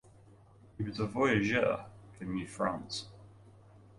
[0.79, 1.85] He was a voyageur
[2.17, 3.05] for New France.